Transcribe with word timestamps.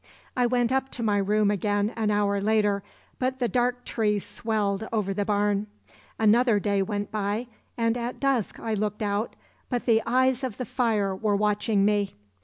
"I 0.35 0.47
went 0.47 0.71
up 0.71 0.89
to 0.93 1.03
my 1.03 1.17
room 1.17 1.51
again 1.51 1.93
an 1.95 2.09
hour 2.09 2.41
later, 2.41 2.81
but 3.19 3.37
the 3.37 3.47
dark 3.47 3.85
tree 3.85 4.17
swelled 4.17 4.87
over 4.91 5.13
the 5.13 5.25
barn. 5.25 5.67
Another 6.17 6.59
day 6.59 6.81
went 6.81 7.11
by, 7.11 7.45
and 7.77 7.95
at 7.95 8.19
dusk 8.19 8.59
I 8.59 8.73
looked 8.73 9.03
out, 9.03 9.35
but 9.69 9.85
the 9.85 10.01
eyes 10.07 10.43
of 10.43 10.55
fire 10.55 11.15
were 11.15 11.35
watching 11.35 11.85
me. 11.85 12.15